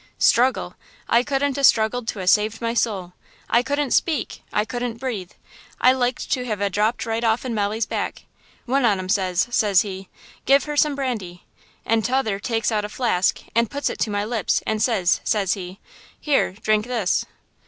"Struggle! 0.17 0.73
I 1.07 1.21
couldn't 1.21 1.59
a 1.59 1.63
struggled 1.63 2.07
to 2.07 2.21
a 2.21 2.27
saved 2.27 2.59
my 2.59 2.73
soul! 2.73 3.13
I 3.47 3.61
couldn't 3.61 3.91
speak! 3.91 4.41
I 4.51 4.65
couldn't 4.65 4.99
breath! 4.99 5.35
I 5.79 5.91
liked 5.91 6.31
to 6.31 6.43
have 6.43 6.59
a 6.59 6.71
dropped 6.71 7.05
right 7.05 7.23
offen 7.23 7.53
Molly's 7.53 7.85
back. 7.85 8.23
One 8.65 8.83
on 8.83 8.97
'em 8.97 9.09
says, 9.09 9.47
says 9.51 9.81
he: 9.81 10.09
"'Give 10.47 10.63
her 10.63 10.75
some 10.75 10.95
brandy!' 10.95 11.43
And 11.85 12.03
t'other 12.03 12.39
takes 12.39 12.71
out 12.71 12.83
a 12.83 12.89
flask 12.89 13.41
and 13.53 13.69
puts 13.69 13.91
it 13.91 13.99
to 13.99 14.09
my 14.09 14.25
lips 14.25 14.63
and 14.65 14.81
says, 14.81 15.21
says 15.23 15.53
he: 15.53 15.79
"'Here, 16.19 16.53
drink 16.53 16.87
this.' 16.87 17.27